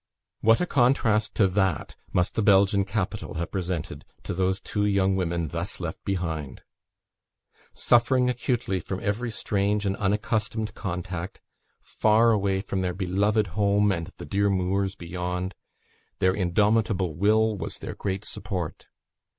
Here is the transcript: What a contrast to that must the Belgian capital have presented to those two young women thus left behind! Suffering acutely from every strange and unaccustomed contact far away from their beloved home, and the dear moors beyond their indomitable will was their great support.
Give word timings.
What 0.39 0.59
a 0.59 0.65
contrast 0.65 1.35
to 1.35 1.47
that 1.49 1.95
must 2.11 2.33
the 2.33 2.41
Belgian 2.41 2.85
capital 2.85 3.35
have 3.35 3.51
presented 3.51 4.03
to 4.23 4.33
those 4.33 4.59
two 4.59 4.83
young 4.83 5.15
women 5.15 5.49
thus 5.49 5.79
left 5.79 6.03
behind! 6.03 6.63
Suffering 7.71 8.27
acutely 8.27 8.79
from 8.79 8.99
every 9.01 9.29
strange 9.29 9.85
and 9.85 9.95
unaccustomed 9.97 10.73
contact 10.73 11.39
far 11.83 12.31
away 12.31 12.61
from 12.61 12.81
their 12.81 12.95
beloved 12.95 13.45
home, 13.53 13.91
and 13.91 14.07
the 14.17 14.25
dear 14.25 14.49
moors 14.49 14.95
beyond 14.95 15.53
their 16.17 16.33
indomitable 16.33 17.13
will 17.15 17.55
was 17.55 17.77
their 17.77 17.93
great 17.93 18.25
support. 18.25 18.87